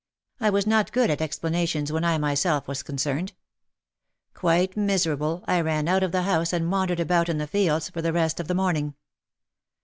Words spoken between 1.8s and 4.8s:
when I myself was concerned. Quite